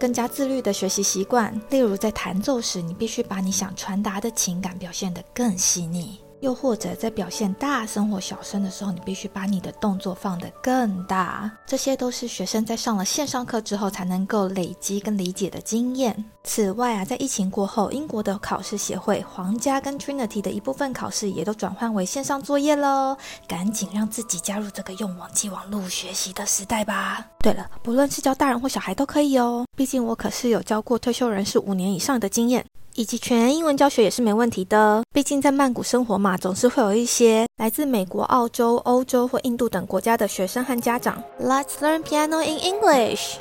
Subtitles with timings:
[0.00, 6.18] 更加自律的学习习惯，例如在弹奏时，你必须把你想传达的情感表现得更细腻。
[6.40, 11.50] 又或者在表现大声或小声的时候，你必须把你的动作放得更大。
[11.66, 16.24] 这些都是学生在上了线上课之后才能够累积跟理解的经验。
[16.42, 23.16] 此外啊，在疫情过后，英国的考试协会、皇家跟 Trinity 的一部分考试也都转换为线上作业喽。
[23.46, 27.26] 赶紧让自己加入这个用网际网络学习的时代吧。
[27.40, 29.66] 对了，不论是教大人或小孩都可以哦。
[29.76, 32.64] 毕竟我可是有教过退休人士五年以上的经验。
[32.94, 41.22] 以及全英文教学也是没问题的，毕竟在曼谷生活嘛，总是会有一些来自美国、澳洲、欧洲或印度等国家的学生和家长。
[41.40, 43.36] Let's learn piano in English.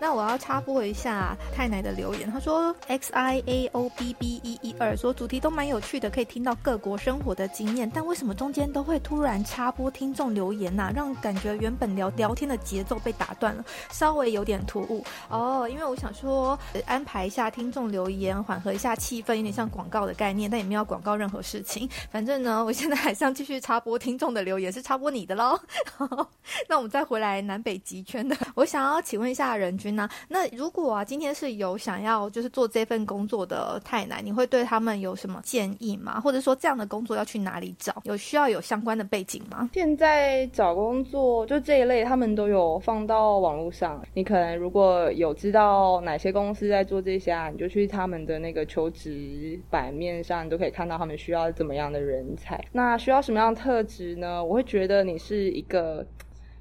[0.00, 10.92] 那我要插播一下太奶的留言，他说 X I A O B B 一一二说主题都蛮有趣的，可以听到各国生活的经验，但为什么中间都会突然插播听众留言呐？
[10.94, 15.68] 让感觉原本聊聊天的节奏被打断了，稍微有点突兀哦。
[15.68, 21.88] 因为我想说安排一下听众留言，缓和一下气氛，有点像广告的概念，但也没有广告任何事情。
[22.08, 25.58] 反正呢，我现在还是要继续插播听众的留言，是插播你的喽。
[26.68, 29.87] 那我们再回来南北极圈的，我想要请问一下人均。
[29.92, 36.20] 那那如果啊，今天是有想要就是做这份工作的太奶，你会对他们有什么建议吗？
[36.20, 37.94] 或者说这样的工作要去哪里找？
[38.04, 39.70] 有需要有相关的背景吗？
[39.72, 44.02] 现在找工作就这一类，他们都有放到网络上。
[44.14, 52.62] 你可能如果有知道哪些公司在做这些啊，你就去他们的那个求职版面上，你都可以看到他们需要怎么样的人才。
[52.72, 54.44] 那需要什么样的特质呢？
[54.44, 56.06] 我会觉得你是一个。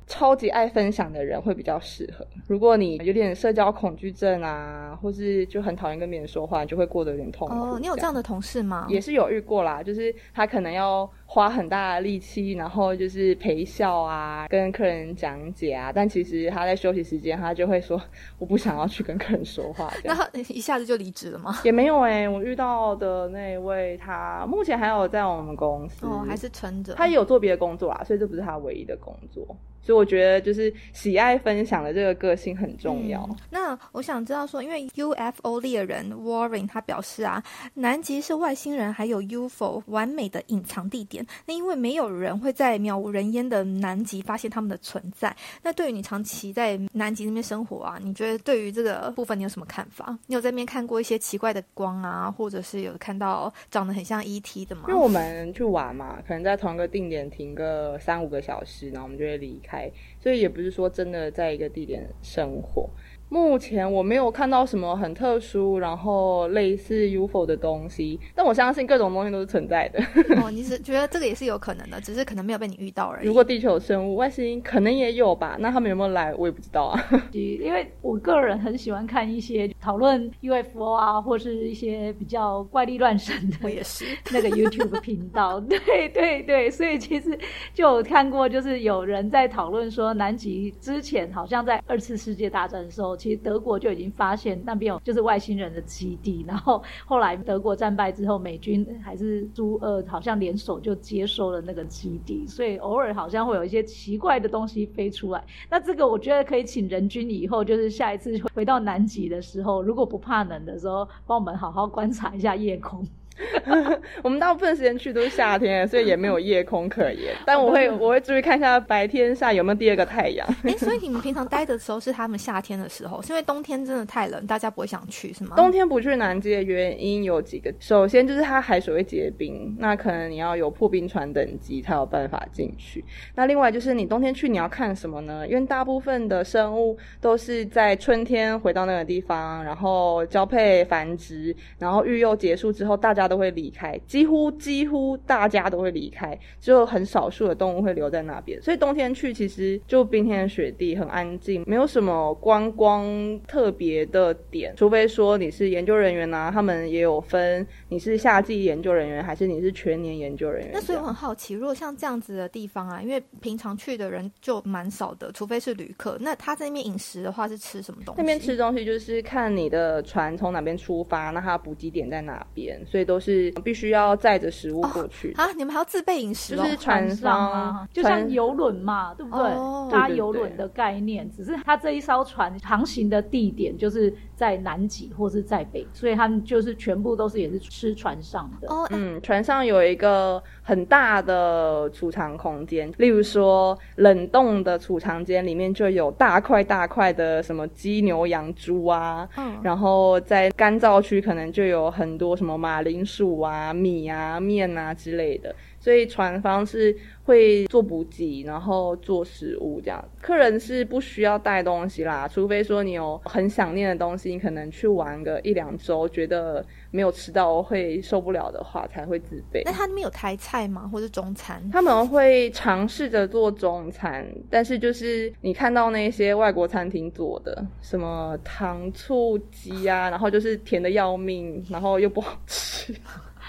[0.07, 2.25] 超级爱分享的人会比较适合。
[2.47, 7.53] 如果你有点社交恐惧症啊，或是就很讨厌跟别人说话，就会过得有点痛苦。
[7.53, 8.87] 哦，你有这样的同事吗？
[8.89, 11.07] 也是有遇过啦，就是他可能要。
[11.29, 18.01] 花很大的力气，然后就是陪笑啊，跟客人讲解啊，但其实他在休息时间，他就会说
[18.39, 19.91] 我不想要去跟客人说话。
[20.05, 21.59] 那他一下子就离职了吗？
[21.65, 26.93] 也没有哎，我遇到的那位他目前还有在我们公司哦，还是存着。
[26.93, 29.45] 他也有做别的工作啊，所以这不是他唯一的工作。
[29.79, 33.25] 所以我觉得就是喜爱分享的这个个性很重要。
[33.49, 37.41] 那我想知道说，因为 UFO 猎人 Warren 他表示啊，
[37.75, 41.16] 南极是外星人还有 UFO 完美的隐藏地点。
[41.45, 45.35] 那因为没有人会在渺无人烟的南极发现他们的存在。
[45.61, 50.17] 那对于你长期在南极那边生活啊，你觉得对于这个部分你有什么看法？
[50.27, 54.85] 你有在那边看过一些奇怪的光啊，或者是有看到长得很像 ET 的吗？
[54.87, 59.89] 因为我们去玩嘛，可能在同一个定点停个三五个小时，然后我们就会离开，
[60.21, 62.89] 所以也不是说真的在一个地点生活。
[63.29, 69.99] 目前我没有看到什么很特殊，然后类似 UFO 的东西，但我相信各种东西都是存在的。
[70.41, 73.27] 哦，你是觉得这个也是有可能的，只是可能没有被你遇到而已。
[73.27, 77.03] 如果地球生物、外星可能也有吧，那他们有没有来，我也不知道啊。
[77.33, 85.59] 因为我个人很喜欢看一些讨论 UFO 啊，或是一些比较怪力乱神的，我也是 那个 YouTube 频道。
[85.67, 87.37] 对对对，所以其实
[87.73, 93.16] 就有看过，就是有人在讨论说，南极之前好像在二次世界大战的时候。
[93.17, 105.43] 其实德国就已经发现那边有就是外星人的基地，然后后来德国战败之后，美军还是苏俄好像联手就接收了那个基地，所以偶尔好像会有一些奇怪的东西飞出来。
[105.69, 113.05] 那这个我觉得可以请人均以后就是下一次回到南极的时候，如果不怕冷的时候，帮我们好好观察一下夜空。
[114.23, 117.35] 我们大部分时间去都是夏天，所以也没有夜空可言。
[117.45, 120.47] 但我会我会注意看一下白天下有没有第二个太阳。
[120.63, 125.55] 哎，所以你们平常待的时候是他们夏天的时候，是因为冬天真的太冷，大家不会想去是吗？
[125.55, 133.05] 冬天不去南极的原因有几个，首先就是它海水会结冰，那可能你要有破冰船等级才有办法进去。
[133.35, 135.47] 那另外就是你冬天去你要看什么呢？
[135.47, 143.26] 因为大部分的生物都是在春天回到那个地方，然后交配繁殖，然后育幼结束之后，大家。
[143.27, 148.61] 家都会离开，几乎几乎大家都会离开，只有很少数的动物会留在那边。
[148.61, 153.05] 所以冬天去其实就冰天雪地，很安静，没有什么观光
[153.47, 160.71] 特别的点，除非说你是研究人员呐，他们也有分你是夏季研究人员还是你是全年研究人员。
[160.73, 168.21] 那所以我很好奇，如果像这样子的地方啊，因为平常去的人就蛮少的，除非是旅客，那他在那边饮食的话是吃什么东西？
[168.21, 175.47] 那边吃东西就是看你的船从哪边出发，那它补给点在哪边，所以都是必须要载着食物过去啊。
[175.57, 179.91] 你们还要自备饮食，就是船上啊，就像游轮嘛，对不对？
[179.91, 188.67] 搭游轮的概念，只是它这一艘船航行的地点就是在南极或是在北，所以他们就是全部都是也是吃船上的。
[188.71, 205.55] 哦，嗯，船上有一个很大的储藏空间，例如说冷冻的储藏间里面就有大块大块的什么鸡牛羊猪啊，嗯，然后在干燥区可能就有很多什么马铃薯啊、米啊、面啊之类的。
[205.79, 210.03] 所以船方是会做补给，然后做食物这样。
[210.21, 219.61] 客人是不需要带东西啦，除非说你有很想念的东西，你可能去玩个一两周，觉得没有吃到会受不了的话，才会自备。
[219.65, 220.89] 那他那边有台菜吗？
[220.91, 221.61] 或者中餐？
[221.71, 232.93] 他们会尝试着做中餐，但是就是你看到那些外国餐厅做的，什么糖醋鸡啊，然后就是甜的要命，然后又不好吃。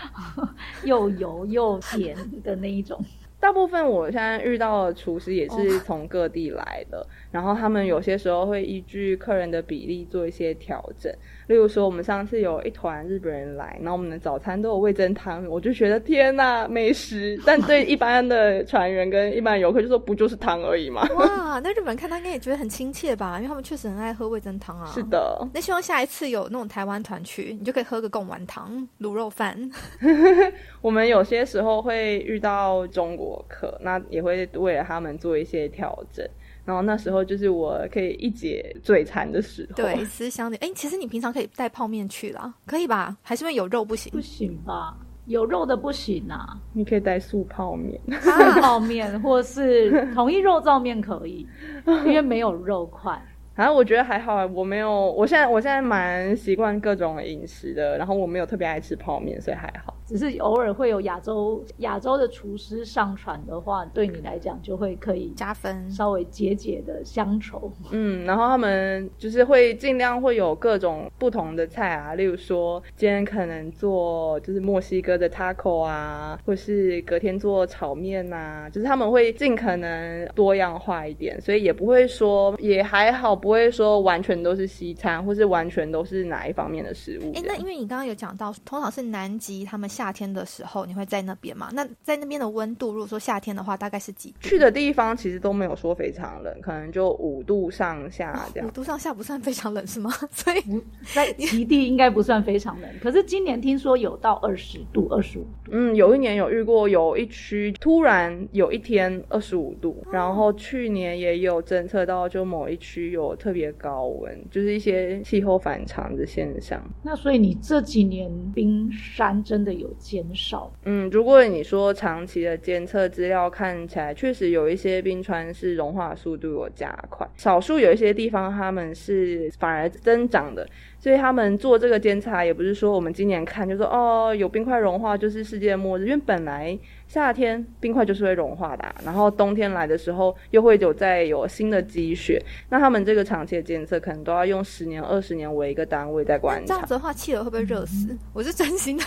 [0.84, 3.02] 又油又甜的那一种。
[3.40, 11.12] 大部分我现在遇到的厨师也是从各地来的，然后他们有些时候会依据客人的比例做一些调整。
[11.46, 17.40] 例如说，我们上次有一团日本人来，然后我们的早餐都有味增汤，我就觉得天呐，美食！
[17.46, 21.08] 但对一般的船员跟一般游客就说，不就是汤而已吗？
[21.14, 23.36] 哇，那日本人看他应该也觉得很亲切吧？
[23.36, 24.90] 因为他们确实很爱喝味增汤啊。
[24.92, 29.56] 是的，那希望下一次有那种台湾团去，你就可以喝个贡丸汤、卤肉饭。
[30.82, 36.26] 我们有些时候会遇到中国客，那也会为了他们做一些调整。
[36.64, 39.76] 然后那时候就是我可以一解嘴馋的时候。
[39.76, 40.56] 对，思乡的。
[40.58, 43.16] 哎，其实你平常可以带泡面去啦，可以吧？
[43.22, 44.12] 还是因为有肉不行？
[44.12, 44.94] 不行吧？
[45.26, 46.58] 有肉的不行啊。
[46.74, 48.30] 你可以带素泡面，素
[48.60, 51.46] 泡面或是同一肉燥面可以，
[51.86, 53.18] 因为没有肉块。
[53.54, 59.94] 反 正我觉得还好啊，我没有，我现在我现在蛮习惯各种饮食的，然后我没有特别爱吃泡面，所以还好。
[60.08, 67.70] 只是偶尔会有亚洲亚洲的厨师上传的话，对你来讲就会可以加分，稍微解解的乡愁。
[67.90, 87.30] 嗯，然后他们就是会尽量会有各种不同的菜啊，例如说今天可能做就是墨西哥的 taco 啊，或是隔天做炒面呐，就是他们会尽可能多样化一点，所以也不会说也还好，不会说完全都是西餐，或是完全都是哪一方面的食物。
[87.34, 89.86] 哎，那因为你刚刚有讲到，通常是南极他们。
[89.98, 91.70] 夏天的时候你会在那边吗？
[91.72, 94.32] 那在那边的温度，如果说夏天的话，大概是几？
[94.38, 98.68] 去的地方其实都没有说非常冷，可能就五度上下这样。
[98.68, 100.08] 五度上下不算非常冷是吗？
[100.30, 100.60] 所以
[101.12, 102.88] 在极地应该不算非常冷。
[103.02, 105.72] 可是今年听说有到二十度、二十五度。
[105.72, 116.80] 嗯，有一年有遇过有一区突然有一天二十五度，然后去年也有侦测到就某一区有特别高温，就是一些气候反常的现象。
[117.02, 119.87] 那所以你这几年冰山真的有？
[119.98, 130.66] 减少，嗯，如果你说长期的监测资料看起来，确实有一些冰川是融化速度有加快，少数有一些地方他们是反而增长的。
[131.00, 136.76] 所以他们做这个监察，也不是说我们今年看就说哦有冰块融化就是世界末日，因为本来
[137.08, 142.38] 夏天冰块就是会融化的，然后冬天来的时候又会有再有新的积雪。
[142.68, 146.66] 那他们这个长期的监测可能都要用十年、二十年为一个单位在观察。
[146.66, 148.14] 这样子的话，企鹅会不会热死？
[148.34, 149.04] 我是真心的。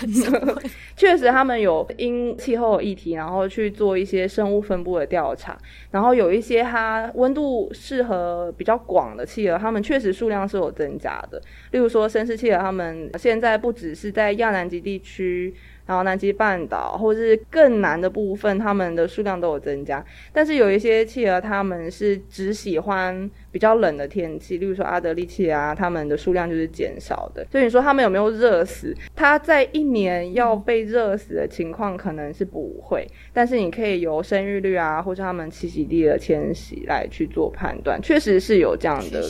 [0.98, 5.56] 确实，他们有因气候议题，然后去做一些生物分布的调查，
[5.92, 11.40] 然后有一些它温度适合比较广的企鹅，它们确实数量是有增加的。
[11.70, 15.54] 例如说，绅士企鹅，他们现在不只是在亚南极地区。
[15.92, 20.02] 然后南极半岛或者是更南的部分，它们的数量都有增加。
[20.32, 27.46] 但是有一些企鹅，它们是只喜欢比较冷的天气，例如说阿德利企鹅，它们的数量就是减少的。
[27.52, 28.96] 所以你说它们有没有热死？
[29.16, 39.22] 它在一年要被热死的情况可能是不会，但是你可以由生育率啊，或者它们栖息地的迁徙来去做判断，确实是有这样的。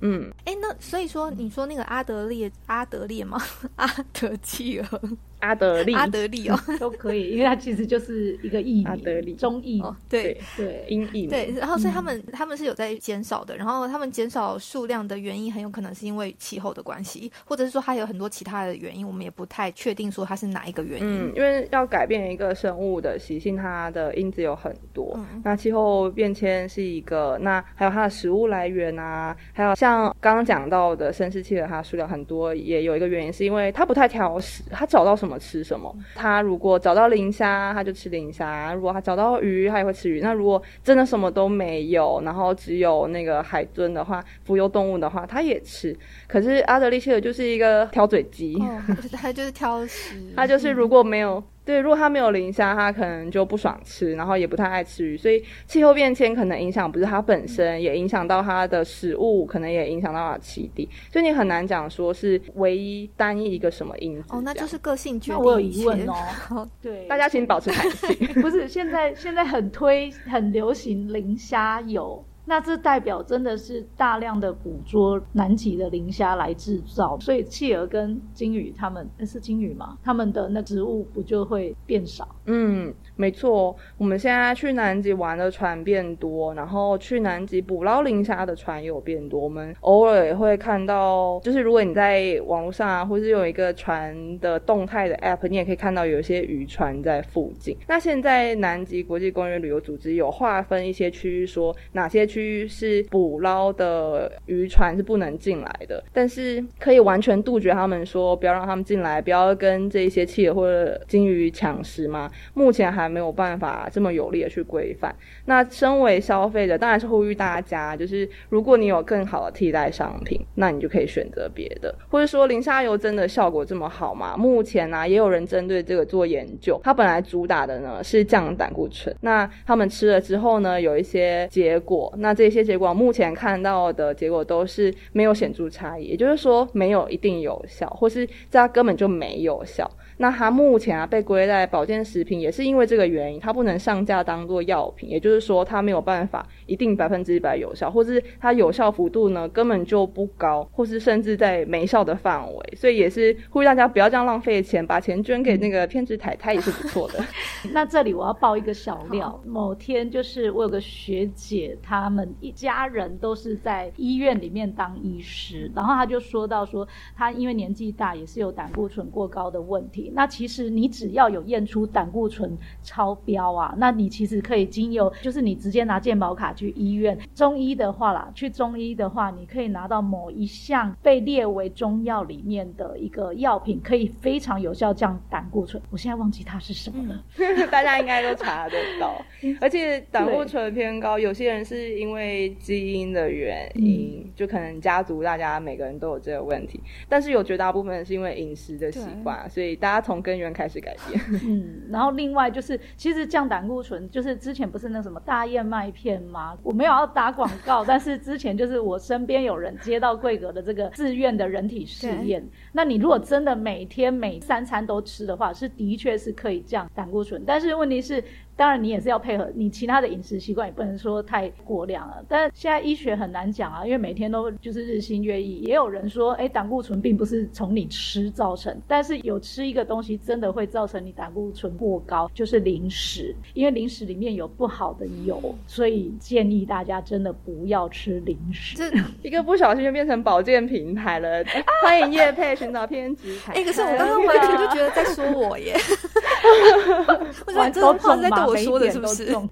[0.00, 3.38] 嗯，哎，那所以说你说那个阿德 利阿德利吗？
[3.76, 5.00] 阿德企鹅。
[5.40, 9.80] 阿德利，阿德利哦， 都可以，因为它其实就是一个译阿德利，中意。
[9.80, 21.30] 哦，对对音译对，然后所以他们他们是有在减少的，然后他们减少数量的原因很有可能是因为气候的关系，或者是说它有很多其他的原因，我们也不太确定说它是哪一个原因。
[21.30, 25.12] 嗯，因为要改变一个生物的习性，它的因子有很多。
[25.14, 35.94] 嗯那气候变迁是一个，那还有它的食物来源啊，还有像刚刚讲到的生殖企鹅，它数量很多，也有一个原因是因为它不太挑食，它找到什么吃什么。
[36.16, 40.20] 它如果找到磷虾，它就吃磷虾；如果它找到鱼，它也会吃鱼。
[40.20, 45.94] 那如果真的什么都没有，然后只有那个海豚的话，浮游动物的话，它也吃。
[46.26, 48.54] 可是阿德利企鹅就是一个挑嘴鸡。
[48.56, 48.80] 哦，
[49.12, 64.28] 它就是挑食， 它就是如果没有、对，如果它没有磷虾，它可能就不爽吃，然后也不太爱吃鱼，所以气候变迁可能影响不是它本身，也影响到它的食物，可能也影响到它的栖地，所以你很难讲说是唯一单一一个什么因子。
[64.30, 65.38] 哦，那就是个性决定。
[65.38, 68.16] 那我有疑问哦， 对，大家请保持 弹性。
[68.40, 72.24] 不是现在现在很推很流行磷虾油。
[72.44, 79.96] 那这代表真的是大量的捕捉南极的磷虾来制造，所以企鹅跟鲸鱼它们那是鲸鱼吗？
[80.02, 82.28] 它们的那植物不就会变少？
[82.46, 89.40] 嗯，没错，我们现在去南极玩的船变多，然后去南极捕捞磷虾的船也有变多。
[89.40, 97.76] 我们偶尔也会看到，就是如果你在网络上啊，或是有一个船的动态的 app，你也可以看到有一些渔船在附近。
[97.86, 112.30] 那现在南极国际公园旅游组织有划分一些区域，说哪些区域是捕捞的渔船是不能进来的，但是可以完全杜绝他们说不要让他们进来，不要跟这些企鹅或者鲸鱼抢食吗？
[112.54, 115.14] 目前还没有办法这么有力的去规范。
[115.44, 124.36] 那身为消费者，当然是呼吁大家，就是如果你有更好的替代商品，那你就可以选择别的，或者说磷虾油真的效果这么好吗？
[124.36, 139.90] 目前呢、也有人针对这个做研究，它本来主打的呢是降胆固醇，那他们吃了之后呢，有一些结果，那这些结果目前看到的结果都是没有显著差异，也就是说没有一定有效，或是这根本就没有效。
[140.18, 157.24] 那它目前啊被归在保健食品，也是因为这个原因，它不能上架当做药品，也就是说它没有办法一定百分之一百有效，或是它有效幅度呢根本就不高，或是甚至在没效的范围，所以也是呼吁大家不要这样浪费钱，把钱捐给那个偏执太太也是不错的。
[157.72, 170.11] 那这里我要爆一个小料，某天就是我有个学姐，他们一家人都是在医院里面当医师，然后他就说到说，他因为年纪大，也是有胆固醇过高的问题。
[170.14, 177.18] 那其实你只要有验出胆固醇超标啊，那你其实可以经由，就是你直接拿健保卡去医院。
[177.34, 185.82] 中医的话啦，去中医的话，你可以拿到某一项被列为中药里面的一个药品，可以非常有效降胆固醇。
[185.90, 187.24] 我现在忘记它是什么了。
[187.70, 189.20] 大家应该都查得到，
[189.60, 201.20] 而且胆固醇偏高，有些人是因为基因的原因，就可能家族大家每个人都有这个问题，但是有绝大部分是因为饮食的习惯，所以大家从根源开始改变。
[201.44, 206.56] 嗯，然后另外就是，其实降胆固醇，就是之前不是那什么大燕麦片吗？
[206.62, 218.22] 我没有要打广告， 但是之前就是我身边有人接到贵格的这个自愿的人体试验，那你如果真的每天每三餐都吃的话，是的确是可以降胆固醇，但是问题是。
[218.56, 222.22] 当然，你也是要配合你其他的饮食习惯，也不能说太过量了。
[222.28, 225.60] 但是现在医学很难讲啊，因为每天都就是日新月异。
[225.62, 238.76] 也有人说，哎，胆固醇并不是从你吃造成，但是有吃一个东西真的会造成你胆固醇过高，就是零食，因为零食里面有不好的油，所以建议大家真的不要吃零食。
[238.76, 238.90] 这
[239.22, 243.52] 一个不小心就变成保健平台 了，哎欢迎叶配寻找偏执台。
[243.54, 245.74] 哎、可是我刚刚完全就觉得在说我耶，
[247.46, 249.24] 我觉得你这是在对我说的，是不是？
[249.26, 249.44] 对啊，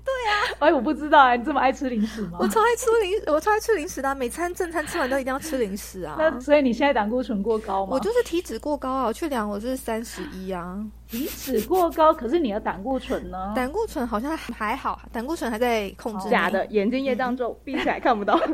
[0.61, 2.49] 哎，我不知道哎，你这么爱吃零食吗我？
[2.49, 6.16] 超爱吃零， 我超爱吃零食的啊、每餐正餐吃完都一定要吃零食啊。
[6.19, 7.90] 那所以你现在胆固醇过高吗？
[7.92, 10.78] 我就是体脂过高啊，我去量我是三十一啊，
[11.09, 13.52] 体脂过高，可是你的胆固醇呢？
[13.54, 16.28] 胆固醇好像还好，胆固醇还在控制。
[16.30, 18.38] 假的，眼睛业障重，闭起来看不到。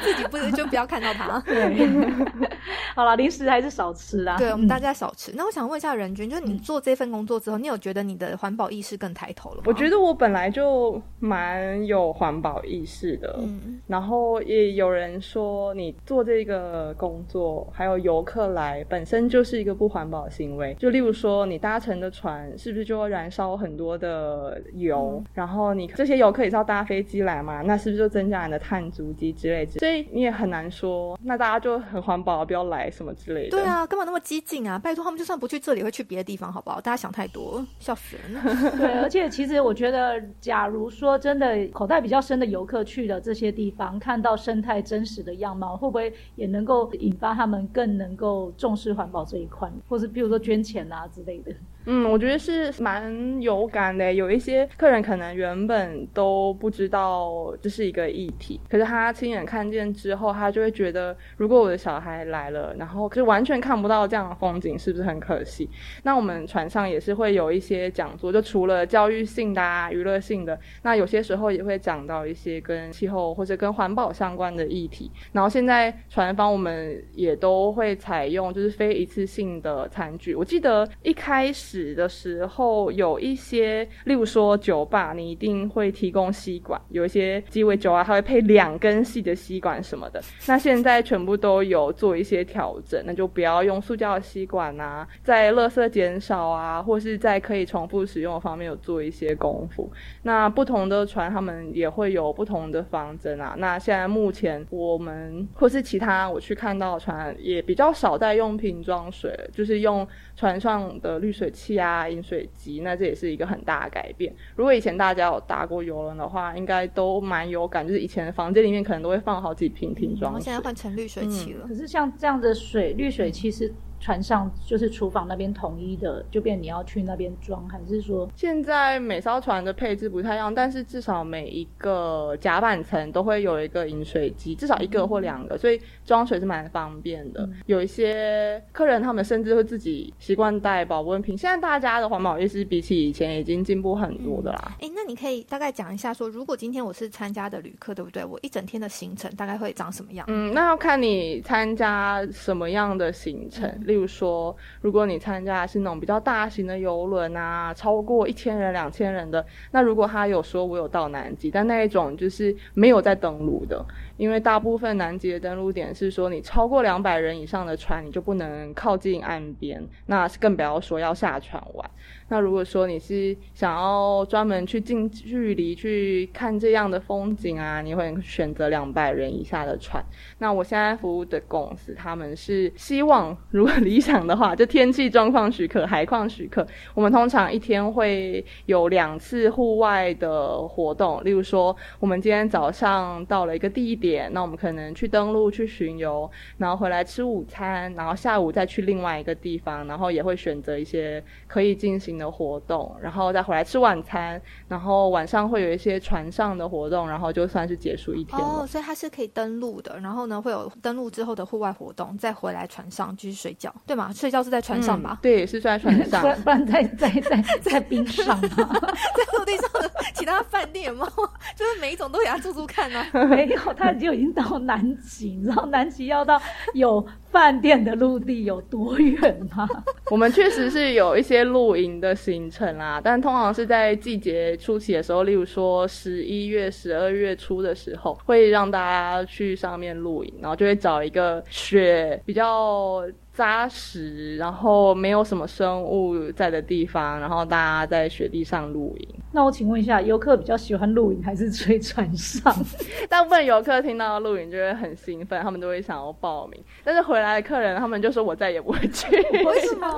[0.00, 1.40] 自己不就不要看到它。
[1.40, 1.88] 对，
[2.94, 4.36] 好了，零食还是少吃啦。
[4.36, 5.32] 对，我们嗯大家少吃。
[5.34, 9.62] 那我想问一下任君，就是你做这份工作之后，你有觉得你的环保意识更抬头了吗？
[9.66, 20.74] 我觉得我本来就蛮有环保意识的，嗯，然后也有人说，你做这个工作，还有游客来，本身就是一个不环保的行为。
[20.78, 25.22] 就例如说，你搭乘的船是不是就会燃烧很多的油？
[25.34, 29.87] 然后你这些游客也是要搭飞机来嘛，那是不是就增加你的碳足迹之类之类？
[29.88, 33.56] 所以你也很难说，那大家就很环保，不要来什么之类的。
[33.56, 34.78] 对啊，干嘛那么激进啊？
[34.78, 36.78] 拜托他们就算不去这里，会去别的地方，好不好？
[36.78, 38.42] 大家想太多，笑死人了。
[38.76, 51.52] 对，而且其实我觉得，假如说真的口袋比较深的游客去了这些地方，看到生态真实的样貌，会不会也能够引发他们更能够重视环保这一块，或是比如说捐钱啊之类的？
[51.86, 54.12] 嗯，我觉得是蛮有感的。
[54.12, 65.70] 有一些客人可能原本都不知道这是一个议题，可是他亲眼看见之后，他就会觉得，如果我的小孩来了，然后就完全看不到这样的风景，是不是很可惜？
[66.02, 75.10] 那我们船上也是会有一些讲座，就除了教育性的、啊、娱乐性的，那有些时候也会讲到一些跟气候或者跟环保相关的议题。
[75.32, 80.34] 然后现在船方我们也都会采用就是非一次性的餐具。
[80.34, 81.67] 我记得一开始。
[81.94, 90.20] 的时候有一些，例如说酒吧，你一定会提供吸管，有一些鸡尾酒啊，它会配两根细的吸管什么的。
[90.46, 99.90] 那现在全部都有做一些调整，那就不要用塑胶的吸管啊，在垃圾减少啊，或是在可以重复使用的方面有做一些功夫。
[100.22, 103.54] 那不同的船，他们也会有不同的方针啊。
[103.58, 110.06] 那现在目前我们或是其他我去看到的船，也比较少在用瓶装水，就是用
[110.36, 111.78] 船上的滤水器。
[111.78, 114.34] 啊，饮水机，那这也是一个很大的改变。
[114.56, 121.66] 如果以前大家有搭过游轮的话，应该都蛮有感，就是以前的房间里面可能都会放好几瓶瓶装水，现在换成滤水器了。
[121.66, 123.72] 可是像这样的水滤水器是。
[124.00, 137.48] 船上就是厨房那边统一的，就变你要去那边装，还是说现在每艘船的配置不太一样，但是至少每一个甲板层都会有一个饮水机，至少一个或两个，所以装水是蛮方便的。
[137.66, 141.36] 有一些客人他们甚至会自己习惯带保温瓶。
[141.36, 144.76] 现在大家的环保意识比起以前已经进步很多的啦。
[144.80, 148.24] 哎，那你可以大概讲一下，说如果今天我是参加的旅客，对不对？
[148.24, 150.24] 我一整天的行程大概会长什么样？
[150.28, 153.68] 嗯，那要看你参加什么样的行程。
[153.88, 163.82] 例如说，如果你参加的是那种比较大型的游轮啊，超过一千人、两千人的，那如果他有说我有到南极，但那一种就是没有在登陆的，
[164.18, 171.90] 因为大部分南极的登陆点是说你超过两百人以上的船，你就不能靠近岸边，那是更不要说要下船玩。
[172.30, 180.04] 那如果说你是想要专门去近距离去看这样的风景啊，你会选择两百人以下的船。
[180.38, 191.22] 那我现在服务的公司，他们是希望如果理想的话，就天气状况许可、海况许可，我们通常一天会有两次户外的活动。
[191.24, 202.18] 例如说，我们今天早上到了一个地点，那我们可能去登陆、去巡游，然后回来吃午餐，然后下午再去另外一个地方，然后也会选择一些可以进行。
[202.18, 214.10] 的活动，然后再回来吃晚餐，然后晚上会有一些船上的活动，然后就算是结束一天哦，所以它是可以登陆的，然后呢会有登陆之后的户外活动，再回来船上继续睡觉，对吗？
[214.12, 215.18] 睡觉是在船上吧？
[215.22, 221.06] 对，是在船上，不然在在在 在冰上， 在陆地上的其他饭店吗？
[221.54, 223.04] 就是每一种都给他住住看呢？
[223.28, 226.40] 没有，他就已经到南极，你知道南极要到
[226.74, 227.06] 有。
[227.30, 229.68] 饭店的陆地有多远吗？
[230.10, 243.04] 我们确实是有一些露营的行程啦，但通常是在季节初期的时候，例如说十一月、十二月初的时候，会让大家去上面露营，然后就会找一个雪比较。
[243.30, 249.08] 扎实，然后没有什么生物在的地方，然后大家在雪地上露营。
[249.38, 252.52] 那我请问一下，游客比较喜欢露营还是睡船上？
[253.08, 256.60] 大部分游客听到露营就会很兴奋，他们都会想要报名。
[256.82, 259.06] 但是回来的客人，他们就说我再也不会去。
[259.44, 259.88] 为什么？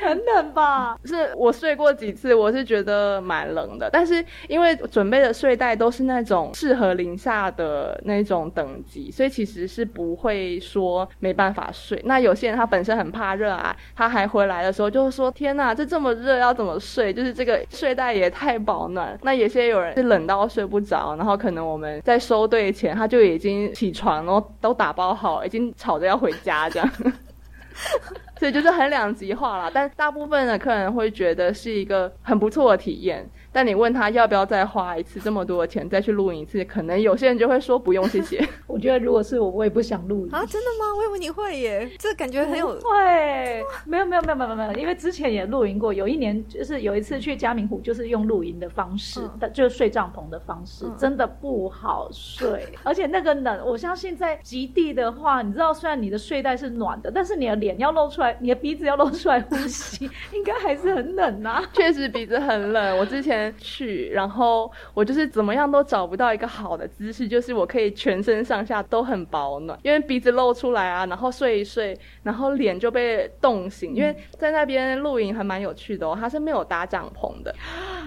[0.00, 0.96] 很冷吧？
[1.04, 3.90] 是我睡过几次，我是觉得蛮冷的。
[3.92, 12.00] 但是因为准备的睡袋都是那种适合零下的那种等级，所以其实是不会说没办法睡。
[12.06, 12.34] 那有。
[12.38, 17.12] 些人他本身很怕热啊，他还回来的时候就是说：“天哪，这这么热，要怎么睡？
[17.12, 26.88] 就是这个睡袋也太保暖。”那有些有人是冷到睡不着，然后可能我们在收队前他就已经起床，然后都打包好，已经吵着要回家这样。
[28.38, 33.28] 所以就是很两极化啦，但大部分的客人会觉得是一个很不错的体验。
[33.52, 38.46] 但你问他要不要再花一次这么多的钱再去露营一次，可能有些人就会说不用谢谢。
[38.68, 40.46] 我觉得如果是我，我也不想露营啊！
[40.46, 40.94] 真的吗？
[40.96, 43.64] 我以为你会耶，这感觉很有 会。
[43.84, 49.20] 没有没有没有没有没有，因为之前也露营过，有一年就是有一次去嘉明湖，就是用露营的方式，
[49.52, 58.28] 就是睡帐篷的方式，真的不好睡，而且那个冷，我相信在极地的话，你知道，虽然你的睡袋是暖的，但是你的脸要露出来。
[58.28, 61.62] 来，你的鼻子要露出来呼吸， 应该还是很冷啊。
[61.72, 62.98] 确实鼻子很冷。
[62.98, 73.94] 我之前去，然后我就是怎么样都找不到一个好的姿势，就是我可以全身上下都很保暖，因为鼻子露出来啊，然后睡一睡，然后脸就被冻醒。
[73.94, 77.54] 因为在那边露营还蛮有趣的哦，它是没有搭帐篷的，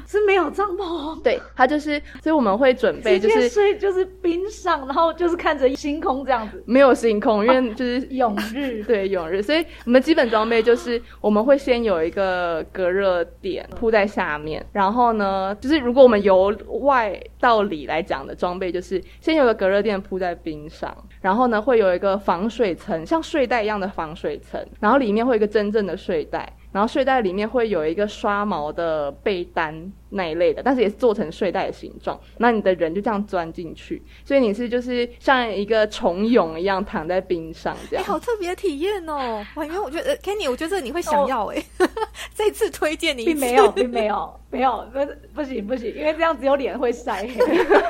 [0.08, 1.22] 是没有帐篷。
[1.22, 8.84] 对，它就是，所以我们会准备就是睡就是冰上，然后就是看着星空这样子，没有星空，因为就是永日。
[8.88, 26.52] 对，永日，所以我们基本装备就是我们会先有一个隔热垫铺在下面，然后呢，呢就是如果我们由外到里来讲的装备，就是先有个隔热垫铺在冰上，然后呢会有一个防水层，像睡袋一样的防水层，然后里面会有一个真正的睡袋。
[26.74, 32.20] 然后睡袋里面会有一个刷毛的被单那一类的，但是也是做成睡袋的形状。
[32.38, 38.08] 那你的人就这样钻进去，所以你是就是像一个虫蛹一样躺在冰上这哎、样。
[38.08, 39.46] 好特别的体验哦！
[39.56, 41.64] 哇，因为我觉得、呃、Kenny，我觉得这个你会想要哎、
[42.34, 45.00] 再次推荐你一次，并没有，并没有，没有，不
[45.36, 47.36] 不行不行，因为这样只有脸会晒黑。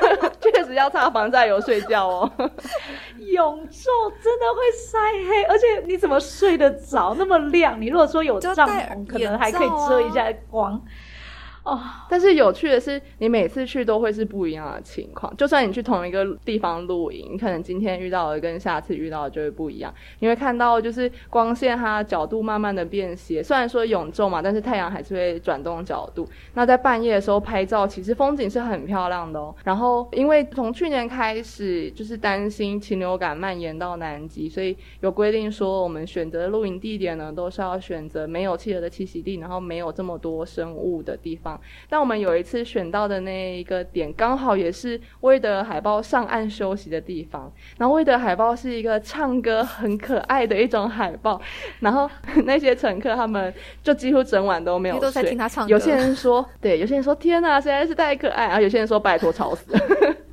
[0.40, 2.32] 确实要擦防晒油睡觉哦。
[3.18, 3.86] 永昼
[4.22, 7.14] 真的会晒黑，而且你怎么睡得着？
[7.18, 10.80] 那么亮，你如果说有帐篷，可能还可以遮一下光。
[11.64, 11.78] 哦，
[12.10, 15.32] 但是有趣的是，你每次去都会是不一样的情况。
[15.36, 19.94] 就算你去同一个地方露营，你可能今天遇到的跟下次遇到的就会不一样。
[20.18, 26.28] 你会看到就是光线它角度慢慢的变斜，虽然说永昼嘛，但是太阳还是会转动角度。
[26.54, 29.54] 那在半夜的时候拍照，其实风景是很漂亮的哦。
[29.62, 41.51] 然后因为从去年开始，就是担心禽流感蔓延到南极，所以有规定说，我们选择露营地点呢，都是要选择没有企鹅的栖息地，然后没有这么多生物的地方。
[41.88, 47.52] 但我们有一次选到的那一个点，刚好也是威德海豹上岸休息的地方。
[47.78, 51.40] 然后威德海豹是一个唱歌很可爱的一种海豹，
[51.80, 52.08] 然后
[52.44, 55.70] 那些乘客他们就几乎整晚都没有在听他唱歌。
[55.70, 59.80] 有些人说，对，有些人说天哪，实在是太可爱，然后有些人说拜托吵死了。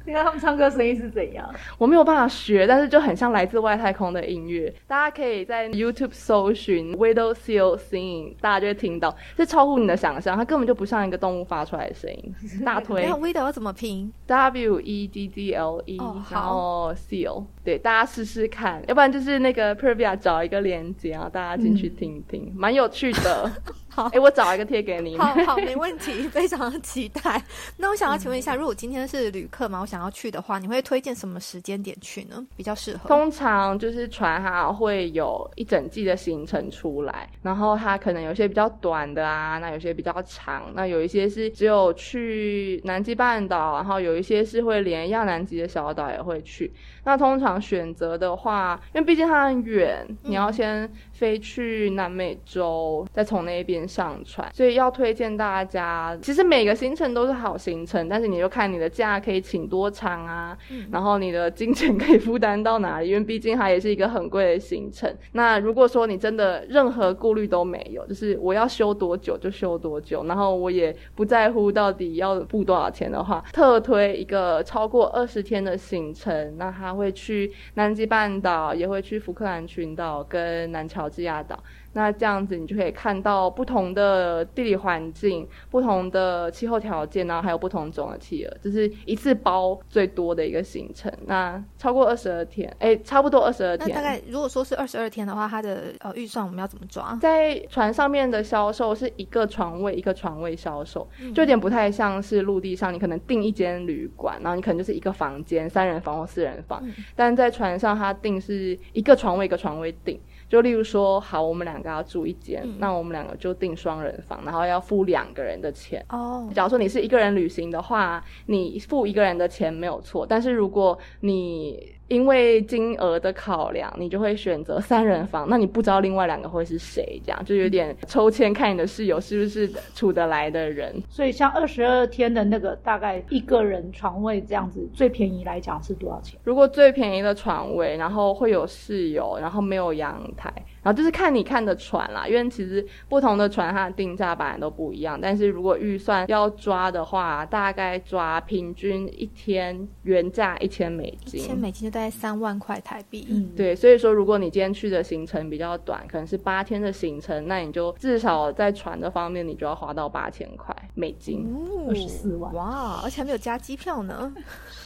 [0.10, 1.48] 你看他们唱歌声音是怎样？
[1.78, 4.74] 我没有办法学，但是就很像来自外太空的音乐。
[4.88, 12.36] 大家可以在 YouTube 搜寻 Widow Seal Singing，大家就会听到，这超乎你的想象，它根本就不像一个动物发出来的声音。
[12.66, 13.06] 大推。
[13.06, 23.52] 那 Widow 要怎么拼？W E D D L E，、哦好然后 Seal，对，大家试试看，要不然就是那个 Pervia 找一个链接，然后大家进去听一听，蛮、有趣的。
[23.90, 25.18] 好哎、我找一个贴给你。
[25.18, 27.42] 好好，没问题， 非常的期待。
[27.78, 32.46] 那我想要请问一下，如果今天是旅客嘛，我想要去的话，你会推荐什么时间点去呢？
[32.56, 33.08] 比较适合？
[33.08, 46.72] 通常就是船哈会有一整季的行程出来，然后它可能有些比较短的啊，那有些比较长，那有一些是只有去南极半岛，然后有一些是会连亚南极的小岛也会去。
[47.04, 56.18] 那通常选择的话，因为毕竟它很远，你要先飞去南美洲，再从那边上传，所以要推荐大家。
[56.22, 60.58] 其实每个行程都是好行程，但是你就看你的假可以请多长啊，
[60.92, 65.14] 然后你的金钱可以负担到哪里，因为毕竟它也是一个很贵的行程。
[65.34, 81.62] 那如果说你真的任何顾虑都没有，就是我要休多久就休多久，然后我也不在乎到底要付多少钱的话，特推一个超过二十天的行程，那他会去南极半岛，也会去福克兰群岛跟南乔治亚岛。
[81.94, 91.12] 那这样子，你就可以看到不同的地理环境、不同的气候条件，然后还有不同种的企鹅，就是一次包最多的一个行程。
[91.26, 93.90] 那超过二十二天，哎，差不多二十二天。
[93.90, 97.18] 那大概如果说是二十二天的话，它的呃预算我们要怎么抓？
[97.22, 106.84] 在船上面的销售是一个床位一个床位销售，就有点不太像是陆地上，你可能订一间旅馆，然后你可能就是一个房间，三人房或四人房。
[107.16, 110.20] 但在船上，它订是一个床位一个床位订。
[110.50, 116.04] 就例如说，好，我们两个要住一间，那我们两个就订双人房，然后要付两个人的钱。
[116.10, 131.02] 哦，假如说你是一个人旅行的话，你付一个人的钱没有错，但是如果你因为金额的考量，你就会选择三人房，那你不知道另外两个会是谁，这样就有点抽签看你的室友是不是处得来的人。
[131.08, 136.40] 所以像二十二天的那个，大概一个人床位这样子，最便宜来讲是多少钱？
[136.44, 153.28] 如果最便宜的床位，然后会有室友，然后没有阳台，然后就是看你看的船啦，因为其实不同的船它的定价本来都不一样，但是如果预算要抓的话，大概抓平均一天原价一千美金一，千美金就大概三万块台币。
[153.30, 161.46] 嗯，对，所以说如果你今天去的行程比较短，可能是八天的行程，那你就至少在船的方面，你就要花到八千块美金，
[161.88, 163.02] 二十四万，哇！
[163.04, 164.34] 而且还没有加机票呢。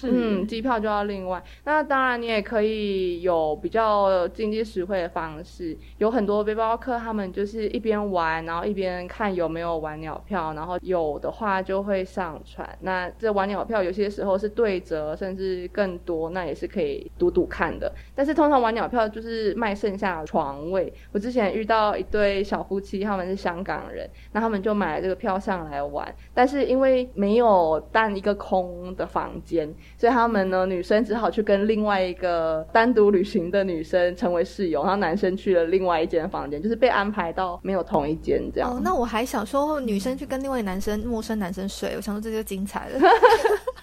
[0.02, 1.42] 嗯，机票就要另外。
[1.64, 5.78] 那当然，你也可以有比较经济实惠的方式。
[5.98, 12.68] 有很多背包客，他们就是一边玩，然后一边看有没有玩鸟票，然后有的话就会上传。
[12.82, 17.92] 那这玩鸟票有些时候是对折，甚至更多，那也是可以赌赌看的。
[18.16, 20.92] 但是通常玩鸟票就是卖剩下床位。
[21.12, 29.74] 我之前遇到一对小夫妻，他们是香港人，那他们就买了这个票上来玩，但是因为没有单一个空的房间。
[29.98, 38.70] 所以他们呢，女生只好去跟另外一个单独旅行的女生成为室友，然后男生去了另外一间房间，就是被安排到没有同一间这样。
[38.70, 43.00] 哦，那我还想说，女生去跟另外男生陌生男生睡，我想说这就精彩了。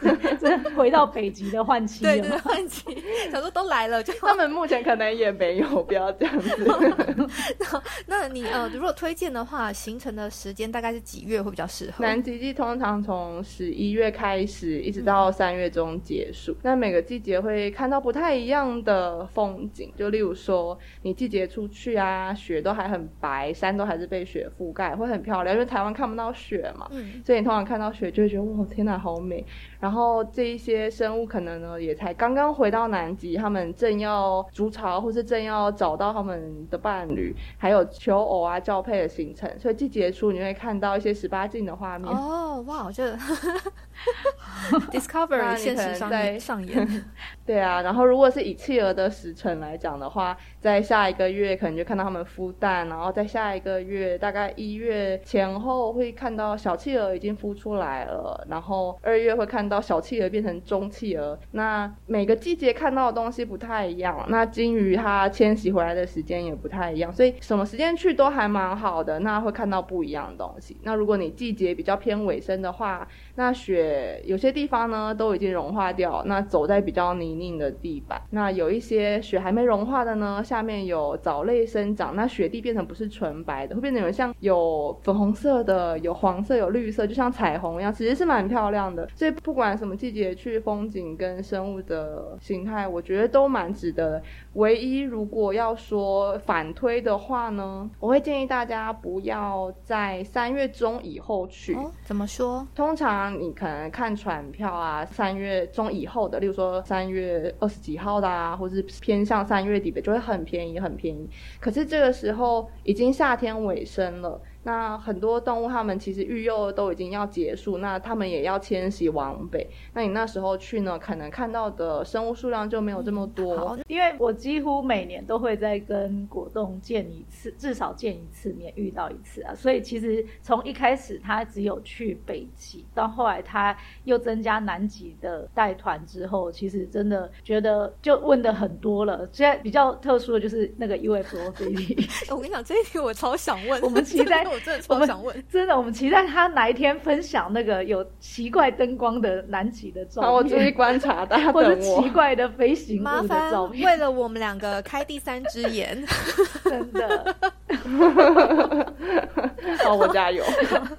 [0.40, 2.84] 这回到北极的换妻，对对，换妻。
[3.30, 6.50] 想说都来了，就他们目前可能也没有，不要这样子。
[7.58, 12.04] 那那你呃，如果推荐的话，行程的时间大概是几月会比较适合？
[12.04, 16.56] 南极季通常从十一月开始，一直到三月中结束。
[16.62, 25.54] 那每个季节会看到不太一样的风景，就例如说，你季节出去啊，雪都还很白，山都还是被雪覆盖，会很漂亮。
[25.54, 26.88] 因为台湾看不到雪嘛，
[27.24, 29.44] 所以你通常看到雪就会觉得哇，天哪，好美。
[29.80, 39.48] 然后这一些生物可能呢，也才刚刚回到南极，他们正要筑巢，或是正要找到他们的伴侣，还有求偶啊、交配的行程。
[39.58, 42.10] 所以季节初你会看到一些十八禁的画面。
[42.12, 43.16] 哦，哇，这
[44.90, 47.04] Discovery 现实上在上演。
[47.46, 59.68] 对啊，然后如果是以企鹅的时辰来讲的话，在下一个月可能就看到他们孵蛋，然后在下一个月大概一月前后会看到小企鹅已经孵出来了，然后二月会看。
[59.68, 64.24] 到小企鹅变成中企鹅，那每个季节看到的东西不太一样。
[64.28, 69.18] 那金鱼它迁徙回来的时间也不太一样，所以什么时间去都还蛮好的。
[69.18, 70.78] 那会看到不一样的东西。
[70.84, 78.22] 那如果你季节比较偏尾声的话，那雪有些地方呢都已经融化掉，那走在比较泥泞的地板。
[78.30, 89.06] 那有一些雪还没融化的呢，下面有藻类生长，那雪地变成不是纯白的，会变成有像有粉红色的、有黄色、有绿色，就像彩虹一样，其实是蛮漂亮的。
[89.14, 94.22] 所以不不管什么季节去，风景跟生物的形态，我觉得都蛮值得。
[94.52, 101.76] 唯一如果要说反推的话呢，我会建议大家不要在三月中以后去。
[102.04, 102.64] 怎么说？
[102.72, 111.28] 通常你可能看船票啊，三月中以后的，例如说三月二十几号的啊，或是偏向三月底的，就会很便宜，很便宜。
[111.58, 114.40] 可是这个时候已经夏天尾声了。
[114.64, 119.66] 那很多动物，它们其实育幼都已经要结束，那它们也要迁徙往北。
[119.94, 123.78] 那你那时候去呢，可能看到的生物数量就没有这么多。
[123.86, 129.54] 因为我几乎每年都会在跟果冻见一次，至少见一次面，遇到一次啊。
[129.54, 139.26] 所以其实从一开始他只有去北极，到后来他又增加南极的带团之后，其实真的觉得就问的很多了。
[139.32, 144.47] 现在比较特殊的就是那个 UFO 这一题， 我跟你讲这一题我超想问， 我们期待。
[144.48, 150.30] 我真的超想问，真的，我们期待他哪一天分享那个有奇怪灯光的南极的照片。
[150.30, 153.84] 好，我注意观察，大家 或者奇怪的飞行物的照片。
[153.86, 156.04] 为了我们两个开第三只眼，
[156.64, 157.34] 真的。
[159.84, 160.42] 好，我加油。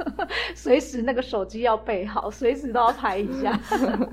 [0.56, 3.60] 随时那个手机要备好，随时都要拍一下。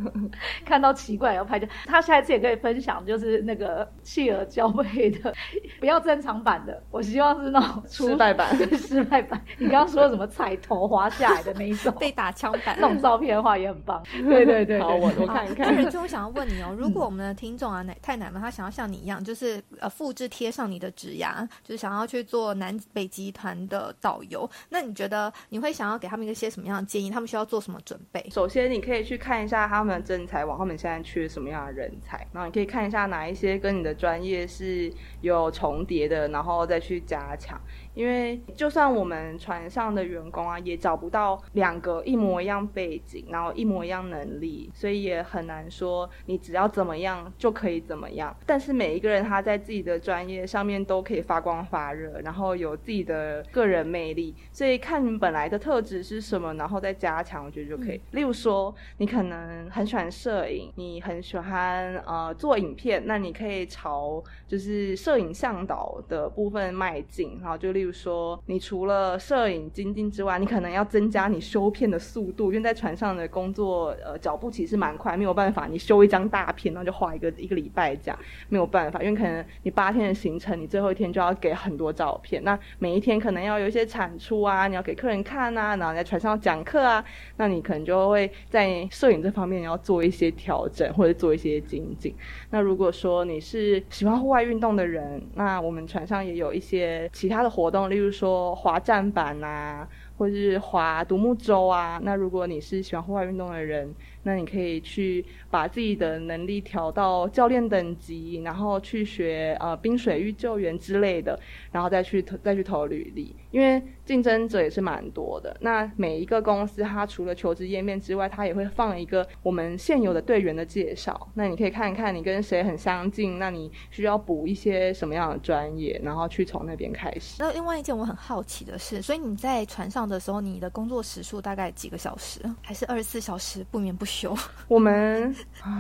[0.64, 1.66] 看到奇怪要拍就。
[1.85, 5.33] 他下一次也可以分享，就是那个企鹅交配的，
[5.79, 8.57] 不要正常版的，我希望是那种失败版。
[8.77, 14.03] 失败版，你刚刚说什么彩头滑下来的那一种被打枪版那种照片的话也很棒。
[14.12, 15.75] 对对对，好，我我看一看。
[15.75, 27.11] 人就我想要问你哦，如果我们的听众啊，奶太奶们，他想要像你一样，就是呃复制贴上你的指牙，就是想要去做南北集团的导游，那你觉得你会想要给他们一些什么样的建议？
[27.11, 28.24] 他们需要做什么准备？
[28.30, 37.61] 首先，你可以去看一下他们的人才网，他们现在缺什么样的人才，然后你可以看一下哪一些跟你的专业是有重叠的，然后再去加强。
[37.96, 48.37] 因为就算我们船上的员工啊，也找不到两个一模一样背景，然后一模一样能力，所以也很难说你只要怎么样就可以怎么样。
[48.44, 54.35] 但是每一个人他在自己的专业上面都可以发光发热，然后有自己的个人魅力。
[54.52, 57.98] 所以看你本来的特质是什么，然后再加强，我觉得就可以。
[58.11, 67.86] 例如说，你可能很喜欢摄影，你很喜欢呃做影片，那你可以朝就是摄影向导的部分迈进，然后就例。
[67.86, 78.18] 比如说，你除了摄影精进之外，你可能要增加你修片的速度，因为在船上的工作，呃，脚步其实蛮快，没有办法，你修一张大片，然后就花一个一个礼拜这样，
[78.51, 86.27] 没有办法，因为可能你八天的行程，你最后一天就要给很多照片，那每一天可能要有一些产出啊，你要给客人看啊，然后在船上。
[86.27, 87.05] 上讲课啊，
[87.37, 92.12] 那你可能就会在摄影这方面要做一些调整或者做一些精进。
[92.51, 102.00] 那如果说你是喜欢户外运动的人，那我们船上也有一些其他的活动，例如说滑站板啊，或是划独木舟啊。
[102.02, 111.38] 那如果你是喜欢户外运动的人，那你可以去把自己的能力调到教练等级，然后去学呃冰水域救援之类的，
[111.70, 115.57] 然后再去投再去投履历，因为竞争者也是蛮多的。
[115.61, 121.29] 那每一个公司它除了求职页面之外，它也会放一个我们现有的队员的介绍。
[121.35, 127.37] 那你可以看一看你跟谁很相近，那你需要补一些什么样的专业，然后去从那边开始。
[127.38, 134.37] 那另外一件我很好奇的是，所以你在船上的时候，你的工作时数大概几个小时，还是二十四小时不眠不休？
[134.69, 135.35] 我们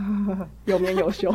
[0.66, 1.32] 有眠有休。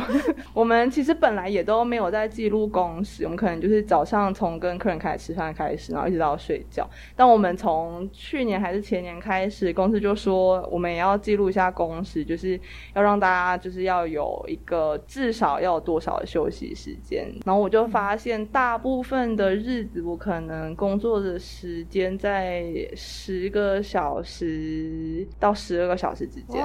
[0.52, 6.88] 我们其实本来也都没有在记录工时，我们可能就是早上从跟客人开始吃饭开始，然后一直到睡觉。
[7.16, 12.58] 但我们从去年还是前年开始，公司就说我们也要记录一下工时，就是
[12.94, 17.32] 要让大家就是要有一个至少要有多少的休息时间。
[17.44, 26.64] 然后我就发现，大部分的日子我可能工作的时间在十个小时到十二个小时之间。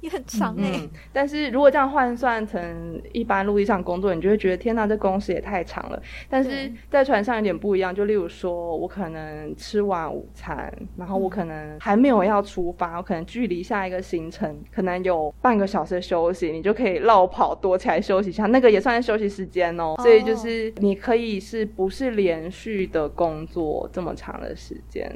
[0.00, 6.00] 也很长哎、嗯，但是如果这样换算成一般陆地上工作，你就会觉得天呐，这工时也太长了。
[6.28, 19.96] 但是在船上有点不一样，就例如说我可能吃完午餐，然后我可能还没有要出发，我可能距离下一个行程可能有半个小时的休息，你就可以绕跑躲起来休息一下，那个也算是休息时间哦。
[19.98, 25.10] 所以就是你可以是不是连续的工作这么长的时间？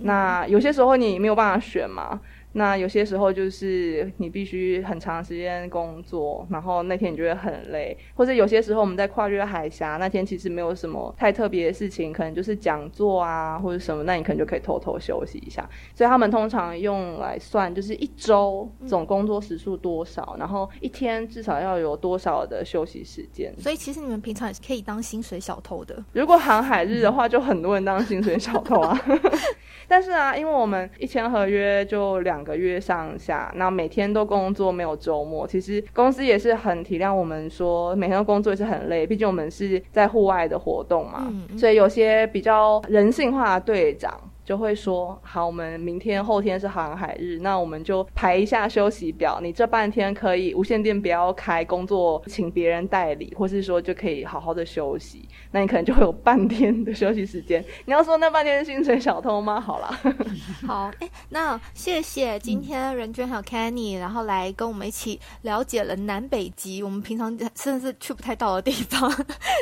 [0.00, 2.20] 那有些时候你没有办法选嘛。
[2.52, 15.68] 那有些时候就是你必须很长时间工作，然后那天你就会很累，或者有些时候我们在跨越海峡那天其实没有什么太特别的事情，可能就是讲座啊或者什么，那你可能就可以偷偷休息一下。
[15.94, 23.54] 所以他们通常用来算就是一周总工作时数多少，然后一天至少要有多少的休息时间。
[23.58, 26.02] 所以其实你们平常也是可以当薪水小偷的。
[26.12, 28.98] 如果航海日的话，就很多人当薪水小偷啊。
[29.90, 35.46] 但是啊，因为我们一签合约就两个月上下，那每天都工作，没有周末。
[35.46, 41.32] 其实公司也是很体谅我们，说每天都工作也是很累，毕竟我们是在户外的活动嘛。
[41.56, 44.12] 所以有些比较人性化的队长。
[44.48, 49.40] 就会说好，我们明天、后天是航海日，那我们就排一下休息表。
[49.42, 55.28] 你这半天可以无线电不要开，工作请别人代理，或是说就可以好好的休息。
[55.50, 57.62] 那你可能就会有半天的休息时间。
[57.84, 59.60] 你要说那半天是薪水小偷吗？
[59.60, 60.00] 好啦，
[60.66, 69.10] 好，哎，那谢谢今天任娟还有 Kenny，然后来跟我们一起了解了南北极，我们平常甚至是去不太到的地方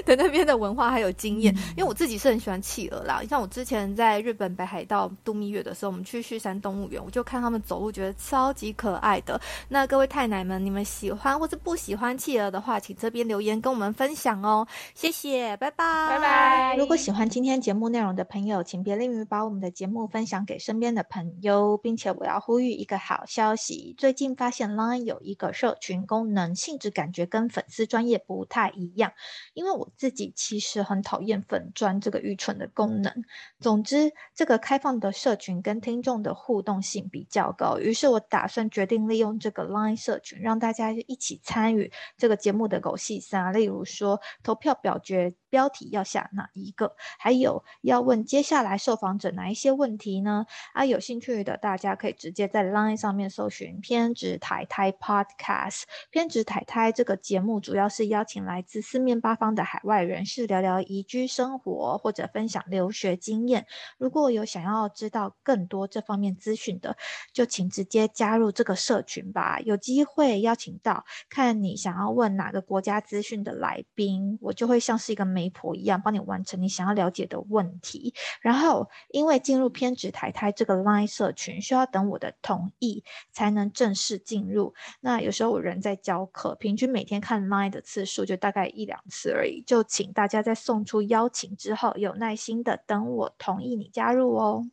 [0.04, 1.52] 的那边的文化还有经验。
[1.76, 9.40] 因为我自己是很喜欢企鹅啦，像我之前在日本北海道度蜜月的时候，我们去旭山动物园，我就看他们走路，觉得超级可爱的。
[9.68, 14.66] 那各位太奶们，你们喜欢或是不喜欢企鹅的话，请这边留言跟我们分享哦。
[14.94, 29.12] 谢谢，拜拜，拜拜如果喜欢今天节目内容的朋友，请别吝于把我们的节目分享给身边的朋友，并且我要呼吁一个好消息：最近发现 Line 有一个社群功能，性质感觉跟粉丝专业不太一样。
[29.54, 33.24] 因为我自己其实很讨厌粉专这个愚蠢的功能。
[33.60, 50.44] 总之，这个开放的社群跟听众的互动性比较高，于是我打算决定利用这个 Line 社群，让大家一起参与这个节目的狗戏三，例如说投票表决标题要下哪一个，还有要问接下来受访者哪一些问题呢？
[50.74, 55.82] 啊，有兴趣的大家可以直接在 Line 上面搜寻“偏执台台 Podcast”。
[56.10, 63.64] 偏执台台这个节目主要是邀请来自四面八方的海外人士聊聊移居生活或者分享留学经验。
[63.96, 66.96] 如果有想要知道更多这方面资讯的，
[67.30, 69.60] 就请直接加入这个社群吧。
[69.60, 78.14] 有机会邀请到看你想要问哪个国家资讯的来宾，我就会像是一个媒婆一样，帮你完成你想要了解的问题。
[78.40, 84.72] 然后，因为进入偏执台台这个 Line 社群，需要等我的同意才能正式进入。
[85.00, 89.62] 那有时候我人在教课，平均每天看 Line 的次数就大概一两次而已。
[89.66, 94.45] 就请大家在送出邀请之后，有耐心的等我同意你加入哦。
[94.46, 94.64] all.